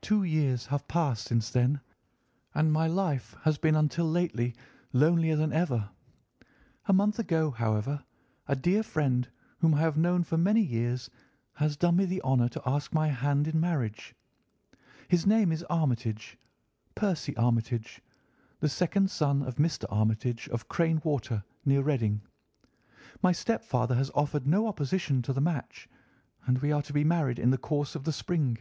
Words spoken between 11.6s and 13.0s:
done me the honour to ask